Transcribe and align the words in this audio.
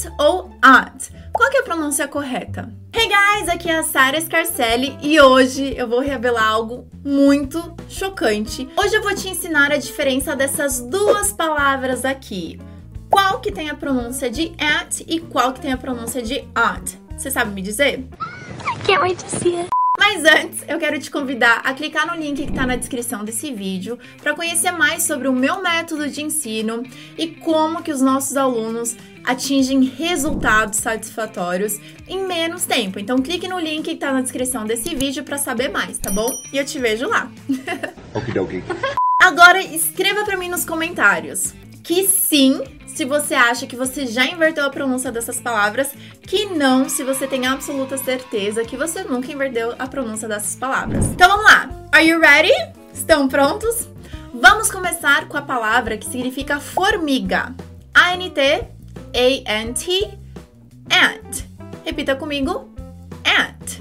at 0.00 0.12
ou 0.18 0.50
at? 0.62 1.10
Qual 1.32 1.50
que 1.50 1.58
é 1.58 1.60
a 1.60 1.64
pronúncia 1.64 2.08
correta? 2.08 2.72
Hey 2.92 3.08
guys, 3.08 3.48
aqui 3.48 3.68
é 3.68 3.78
a 3.78 3.82
Sara 3.82 4.20
Scarcelli 4.20 4.96
e 5.02 5.20
hoje 5.20 5.74
eu 5.76 5.86
vou 5.86 6.00
revelar 6.00 6.46
algo 6.46 6.88
muito 7.04 7.74
chocante. 7.88 8.68
Hoje 8.76 8.96
eu 8.96 9.02
vou 9.02 9.14
te 9.14 9.28
ensinar 9.28 9.72
a 9.72 9.76
diferença 9.76 10.34
dessas 10.34 10.80
duas 10.80 11.32
palavras 11.32 12.04
aqui. 12.04 12.58
Qual 13.10 13.40
que 13.40 13.52
tem 13.52 13.68
a 13.68 13.74
pronúncia 13.74 14.30
de 14.30 14.52
at 14.58 15.00
e 15.06 15.20
qual 15.20 15.52
que 15.52 15.60
tem 15.60 15.72
a 15.72 15.76
pronúncia 15.76 16.22
de 16.22 16.44
at? 16.54 16.96
Você 17.16 17.30
sabe 17.30 17.52
me 17.52 17.62
dizer? 17.62 17.98
I 17.98 18.86
can't 18.86 19.02
wait 19.02 19.18
to 19.18 19.28
see 19.28 19.56
it. 19.56 19.69
Mas 20.20 20.44
antes, 20.44 20.58
eu 20.68 20.78
quero 20.78 20.98
te 20.98 21.10
convidar 21.10 21.62
a 21.64 21.72
clicar 21.72 22.06
no 22.06 22.14
link 22.20 22.44
que 22.44 22.50
está 22.50 22.66
na 22.66 22.76
descrição 22.76 23.24
desse 23.24 23.50
vídeo 23.54 23.98
para 24.22 24.34
conhecer 24.34 24.70
mais 24.70 25.04
sobre 25.04 25.28
o 25.28 25.32
meu 25.32 25.62
método 25.62 26.10
de 26.10 26.22
ensino 26.22 26.82
e 27.16 27.28
como 27.28 27.82
que 27.82 27.90
os 27.90 28.02
nossos 28.02 28.36
alunos 28.36 28.94
atingem 29.24 29.82
resultados 29.82 30.78
satisfatórios 30.78 31.80
em 32.06 32.26
menos 32.26 32.66
tempo. 32.66 32.98
Então 32.98 33.22
clique 33.22 33.48
no 33.48 33.58
link 33.58 33.84
que 33.84 33.92
está 33.92 34.12
na 34.12 34.20
descrição 34.20 34.66
desse 34.66 34.94
vídeo 34.94 35.24
para 35.24 35.38
saber 35.38 35.70
mais, 35.70 35.96
tá 35.96 36.10
bom? 36.10 36.30
E 36.52 36.58
eu 36.58 36.66
te 36.66 36.78
vejo 36.78 37.08
lá. 37.08 37.30
Okidoki. 38.12 38.62
Agora 39.18 39.62
escreva 39.62 40.22
para 40.26 40.36
mim 40.36 40.50
nos 40.50 40.66
comentários 40.66 41.54
que 41.82 42.06
sim 42.06 42.62
se 42.94 43.04
você 43.04 43.34
acha 43.34 43.66
que 43.66 43.76
você 43.76 44.06
já 44.06 44.26
inverteu 44.26 44.64
a 44.64 44.70
pronúncia 44.70 45.10
dessas 45.10 45.40
palavras, 45.40 45.90
que 46.22 46.46
não 46.46 46.88
se 46.88 47.02
você 47.02 47.26
tem 47.26 47.46
absoluta 47.46 47.96
certeza 47.96 48.64
que 48.64 48.76
você 48.76 49.02
nunca 49.02 49.32
inverteu 49.32 49.74
a 49.78 49.86
pronúncia 49.86 50.28
dessas 50.28 50.54
palavras. 50.56 51.06
Então 51.06 51.28
vamos 51.28 51.44
lá! 51.44 51.70
Are 51.92 52.06
you 52.06 52.20
ready? 52.20 52.52
Estão 52.92 53.28
prontos? 53.28 53.88
Vamos 54.34 54.70
começar 54.70 55.28
com 55.28 55.36
a 55.36 55.42
palavra 55.42 55.96
que 55.96 56.06
significa 56.06 56.60
formiga. 56.60 57.54
A-N-T, 57.94 58.68
A-N-T, 59.14 60.18
ant. 60.90 61.44
Repita 61.84 62.14
comigo. 62.14 62.72
Ant. 63.24 63.80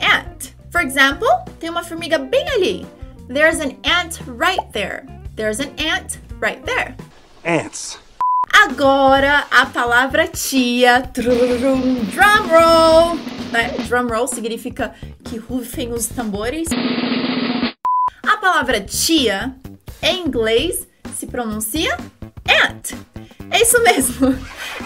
Ant. 0.00 0.54
For 0.70 0.80
example, 0.82 1.28
tem 1.58 1.70
uma 1.70 1.82
formiga 1.82 2.18
bem 2.18 2.48
ali. 2.50 2.86
There's 3.28 3.60
an 3.60 3.76
ant 3.84 4.20
right 4.26 4.70
there. 4.72 5.04
There's 5.36 5.60
an 5.60 5.72
ant 5.78 6.18
right 6.40 6.62
there. 6.64 6.94
Ants. 7.44 7.98
Agora 8.62 9.46
a 9.50 9.64
palavra 9.64 10.28
tia. 10.28 11.00
Drum 11.14 11.30
roll. 12.46 13.16
Né? 13.50 13.74
Drum 13.88 14.06
roll 14.06 14.26
significa 14.26 14.94
que 15.24 15.38
rufem 15.38 15.94
os 15.94 16.06
tambores. 16.06 16.68
A 18.22 18.36
palavra 18.36 18.78
tia 18.82 19.56
em 20.02 20.26
inglês 20.26 20.86
se 21.16 21.26
pronuncia 21.26 21.96
ant. 22.46 22.94
É 23.50 23.62
isso 23.62 23.82
mesmo. 23.82 24.38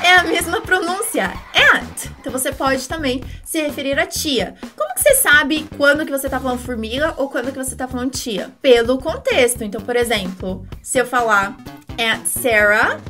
É 0.03 0.15
a 0.17 0.23
mesma 0.23 0.61
pronúncia, 0.61 1.33
ant. 1.75 2.11
Então 2.21 2.33
você 2.33 2.53
pode 2.53 2.89
também 2.89 3.25
se 3.45 3.61
referir 3.61 3.99
a 3.99 4.07
tia. 4.07 4.55
Como 4.77 4.95
que 4.95 5.03
você 5.03 5.15
sabe 5.17 5.67
quando 5.77 6.05
que 6.05 6.13
você 6.13 6.29
tá 6.29 6.39
falando 6.39 6.61
formiga 6.61 7.13
ou 7.17 7.29
quando 7.29 7.51
que 7.51 7.59
você 7.59 7.75
tá 7.75 7.89
falando 7.89 8.13
tia? 8.13 8.53
Pelo 8.63 8.99
contexto. 8.99 9.65
Então, 9.65 9.81
por 9.81 9.97
exemplo, 9.97 10.65
se 10.81 10.99
eu 10.99 11.07
falar 11.07 11.57
Aunt 11.99 12.27
Sarah, 12.27 13.01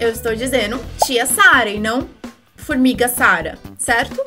eu 0.00 0.08
estou 0.10 0.34
dizendo 0.34 0.80
tia 1.04 1.26
Sara 1.26 1.68
e 1.68 1.78
não 1.78 2.08
formiga 2.56 3.06
Sara, 3.06 3.58
certo? 3.78 4.22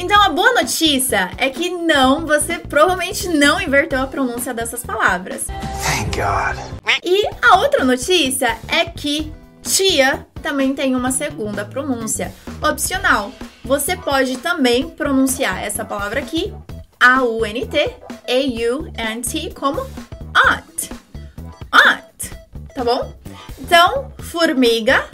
Então 0.00 0.22
a 0.22 0.28
boa 0.30 0.54
notícia 0.54 1.30
é 1.36 1.50
que 1.50 1.70
não, 1.70 2.26
você 2.26 2.58
provavelmente 2.58 3.28
não 3.28 3.60
inverteu 3.60 4.00
a 4.00 4.06
pronúncia 4.06 4.52
dessas 4.54 4.82
palavras. 4.82 5.44
Thank 5.84 6.16
God. 6.16 6.58
E 7.04 7.28
a 7.42 7.58
outra 7.58 7.84
notícia 7.84 8.58
é 8.66 8.86
que 8.86 9.32
tia 9.62 10.26
também 10.42 10.74
tem 10.74 10.96
uma 10.96 11.12
segunda 11.12 11.64
pronúncia 11.64 12.32
opcional. 12.62 13.30
Você 13.62 13.96
pode 13.96 14.38
também 14.38 14.88
pronunciar 14.88 15.62
essa 15.62 15.84
palavra 15.84 16.20
aqui, 16.20 16.52
A-U-N-T, 16.98 17.96
A-U-N-T, 18.28 19.54
como 19.54 19.80
aunt. 20.34 20.90
Aunt, 21.70 22.30
tá 22.74 22.84
bom? 22.84 23.23
Então, 23.64 24.12
formiga, 24.18 25.08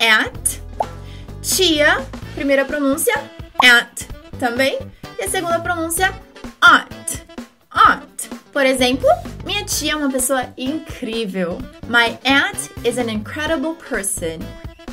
ant. 0.00 0.62
Tia, 1.42 1.98
primeira 2.34 2.64
pronúncia, 2.64 3.14
ant 3.62 4.08
também. 4.38 4.78
E 5.18 5.24
a 5.24 5.28
segunda 5.28 5.60
pronúncia, 5.60 6.10
aunt. 6.62 7.22
Aunt. 7.70 8.30
Por 8.50 8.64
exemplo, 8.64 9.06
minha 9.44 9.62
tia 9.66 9.92
é 9.92 9.96
uma 9.96 10.10
pessoa 10.10 10.46
incrível. 10.56 11.58
My 11.86 12.18
aunt 12.24 12.70
is 12.82 12.96
an 12.96 13.10
incredible 13.10 13.74
person. 13.74 14.38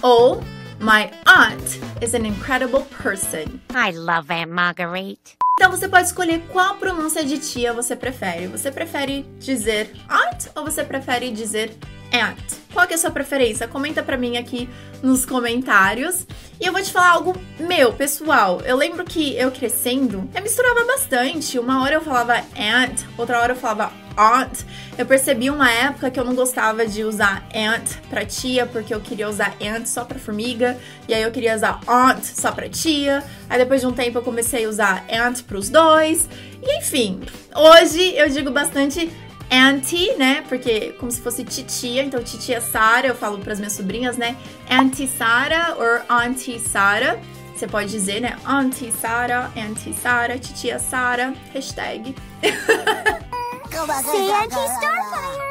Ou 0.01 0.43
My 0.81 1.09
aunt 1.25 1.79
is 2.01 2.13
an 2.13 2.25
incredible 2.25 2.85
person. 3.01 3.61
I 3.71 3.91
love 3.91 4.29
Aunt 4.29 4.51
Marguerite. 4.51 5.38
Então 5.57 5.71
você 5.71 5.88
pode 5.88 6.07
escolher 6.07 6.41
qual 6.51 6.75
pronúncia 6.75 7.23
de 7.23 7.38
tia 7.38 7.73
você 7.73 7.95
prefere. 7.95 8.47
Você 8.47 8.71
prefere 8.71 9.23
dizer 9.39 9.93
aunt 10.07 10.47
ou 10.55 10.63
você 10.63 10.83
prefere 10.83 11.31
dizer 11.31 11.77
aunt? 12.13 12.58
Qual 12.74 12.85
que 12.85 12.94
é 12.94 12.96
a 12.96 13.00
sua 13.00 13.12
preferência? 13.12 13.68
Comenta 13.68 14.03
pra 14.03 14.18
mim 14.18 14.38
aqui 14.38 14.69
nos 15.02 15.25
comentários. 15.25 16.25
E 16.62 16.66
eu 16.66 16.74
vou 16.74 16.81
te 16.81 16.91
falar 16.91 17.12
algo 17.12 17.35
meu, 17.59 17.94
pessoal. 17.94 18.62
Eu 18.66 18.78
lembro 18.78 19.03
que 19.03 19.35
eu 19.35 19.50
crescendo, 19.52 20.30
eu 20.35 20.41
misturava 20.41 20.85
bastante. 20.85 21.57
Uma 21.57 21.81
hora 21.81 21.96
eu 21.96 22.02
falava 22.02 22.34
aunt, 22.56 23.02
outra 23.18 23.40
hora 23.40 23.53
eu 23.53 23.57
falava 23.57 23.91
aunt. 24.16 24.59
Eu 24.97 25.06
percebi 25.06 25.50
uma 25.50 25.72
época 25.72 26.12
que 26.12 26.19
eu 26.19 26.25
não 26.25 26.35
gostava 26.35 26.85
de 26.85 27.03
usar 27.03 27.47
aunt 27.56 27.96
pra 28.09 28.25
tia, 28.25 28.66
porque 28.66 28.94
eu 28.94 29.00
queria 29.00 29.30
usar 29.30 29.56
aunt 29.62 29.86
só 29.86 30.03
pra 30.03 30.19
formiga. 30.19 30.78
E 31.07 31.13
aí 31.13 31.24
eu 31.24 31.31
queria 31.31 31.56
usar 31.56 31.80
aunt 31.88 32.24
só 32.24 32.51
pra 32.51 32.69
tia. 32.69 33.24
Aí 33.50 33.57
depois 33.57 33.81
de 33.81 33.88
um 33.88 33.94
tempo 33.94 34.18
eu 34.18 34.22
comecei 34.22 34.66
a 34.66 34.69
usar 34.69 35.06
aunt 35.09 35.41
pros 35.44 35.69
dois. 35.69 36.28
E 36.62 36.78
enfim, 36.78 37.22
hoje 37.56 38.13
eu 38.16 38.30
digo 38.30 38.51
bastante 38.51 39.09
auntie, 39.49 40.15
né? 40.15 40.43
Porque 40.47 40.93
como 40.99 41.11
se 41.11 41.21
fosse 41.21 41.43
titia, 41.43 42.03
então 42.03 42.23
titia 42.23 42.61
Sara, 42.61 43.07
eu 43.07 43.15
falo 43.15 43.39
para 43.39 43.53
as 43.53 43.59
minhas 43.59 43.73
sobrinhas, 43.73 44.17
né? 44.17 44.35
Auntie 44.69 45.07
Sara 45.07 45.75
ou 45.77 46.15
auntie 46.15 46.59
Sara. 46.59 47.19
Você 47.55 47.67
pode 47.67 47.89
dizer, 47.89 48.21
né? 48.21 48.38
Auntie 48.45 48.91
Sara, 48.91 49.51
auntie 49.55 49.93
Sara, 49.93 50.39
titia 50.39 50.79
Sara, 50.79 51.33
hashtag. 51.53 52.15
Say 52.41 54.31
Auntie 54.31 54.67
Starfire. 54.77 55.49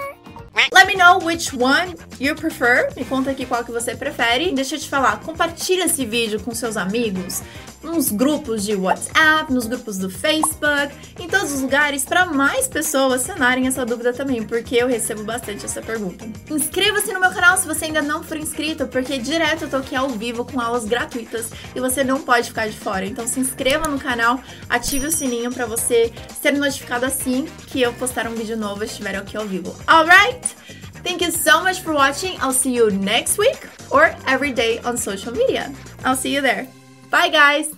Let 0.72 0.86
me 0.86 0.94
know 0.96 1.18
which 1.18 1.54
one 1.54 1.94
you 2.18 2.34
prefer. 2.34 2.88
Me 2.96 3.04
conta 3.04 3.30
aqui 3.30 3.46
qual 3.46 3.64
que 3.64 3.70
você 3.70 3.94
prefere. 3.94 4.50
Deixa 4.52 4.74
eu 4.74 4.80
te 4.80 4.88
falar, 4.88 5.20
compartilha 5.20 5.84
esse 5.84 6.04
vídeo 6.04 6.40
com 6.40 6.52
seus 6.54 6.76
amigos, 6.76 7.42
nos 7.82 8.10
grupos 8.10 8.64
de 8.64 8.74
WhatsApp, 8.74 9.52
nos 9.52 9.66
grupos 9.66 9.98
do 9.98 10.10
Facebook, 10.10 10.92
em 11.18 11.28
todos 11.28 11.52
os 11.52 11.60
lugares 11.60 12.04
para 12.04 12.26
mais 12.26 12.66
pessoas 12.66 13.22
sanarem 13.22 13.66
essa 13.66 13.84
dúvida 13.84 14.12
também, 14.12 14.42
porque 14.42 14.76
eu 14.76 14.88
recebo 14.88 15.22
bastante 15.24 15.64
essa 15.64 15.80
pergunta. 15.80 16.26
Inscreva-se 16.50 17.12
no 17.12 17.20
meu 17.20 17.30
canal 17.30 17.56
se 17.56 17.66
você 17.66 17.86
ainda 17.86 18.02
não 18.02 18.22
for 18.22 18.36
inscrito, 18.36 18.86
porque 18.86 19.18
direto 19.18 19.62
eu 19.62 19.70
tô 19.70 19.76
aqui 19.76 19.94
ao 19.94 20.08
vivo 20.08 20.44
com 20.44 20.60
aulas 20.60 20.84
gratuitas 20.84 21.50
e 21.74 21.80
você 21.80 22.02
não 22.02 22.20
pode 22.20 22.48
ficar 22.48 22.68
de 22.68 22.76
fora. 22.76 23.06
Então 23.06 23.26
se 23.26 23.40
inscreva 23.40 23.88
no 23.88 23.98
canal, 23.98 24.40
ative 24.68 25.06
o 25.06 25.12
sininho 25.12 25.52
para 25.52 25.66
você 25.66 26.12
ser 26.40 26.52
notificado 26.52 27.06
assim 27.06 27.46
que 27.66 27.80
eu 27.80 27.92
postar 27.94 28.26
um 28.26 28.34
vídeo 28.34 28.56
novo 28.56 28.82
e 28.82 28.86
estiver 28.86 29.16
aqui 29.16 29.36
ao 29.36 29.46
vivo. 29.46 29.74
Alright? 29.86 30.56
Thank 31.04 31.24
you 31.24 31.30
so 31.30 31.62
much 31.62 31.80
for 31.82 31.94
watching. 31.94 32.36
I'll 32.40 32.52
see 32.52 32.74
you 32.74 32.90
next 32.90 33.38
week 33.38 33.58
or 33.90 34.14
every 34.26 34.52
day 34.52 34.80
on 34.84 34.96
social 34.96 35.32
media. 35.32 35.72
I'll 36.04 36.16
see 36.16 36.34
you 36.34 36.42
there. 36.42 36.77
Bye, 37.10 37.28
guys. 37.30 37.74